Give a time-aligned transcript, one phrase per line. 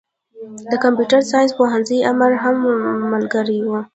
[0.71, 2.57] د کمپيوټر ساينس پوهنځي امر هم
[3.13, 3.69] ملګری و.